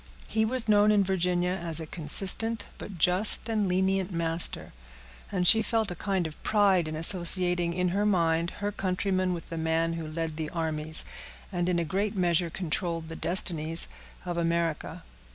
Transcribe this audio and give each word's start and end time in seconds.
He 0.27 0.45
was 0.45 0.67
known 0.67 0.91
in 0.91 1.03
Virginia 1.03 1.51
as 1.51 1.79
a 1.79 1.85
consistent 1.85 2.65
but 2.79 2.97
just 2.97 3.47
and 3.47 3.67
lenient 3.67 4.11
master; 4.11 4.73
and 5.31 5.47
she 5.47 5.61
felt 5.61 5.91
a 5.91 5.95
kind 5.95 6.25
of 6.25 6.41
pride 6.41 6.87
in 6.87 6.95
associating 6.95 7.73
in 7.73 7.89
her 7.89 8.03
mind 8.03 8.49
her 8.65 8.71
countryman 8.71 9.31
with 9.31 9.49
the 9.49 9.59
man 9.59 9.93
who 9.93 10.07
led 10.07 10.37
the 10.37 10.49
armies, 10.49 11.05
and 11.51 11.69
in 11.69 11.77
a 11.77 11.85
great 11.85 12.15
measure 12.17 12.49
controlled 12.49 13.09
the 13.09 13.15
destinies, 13.15 13.89
of 14.25 14.37
America. 14.39 15.03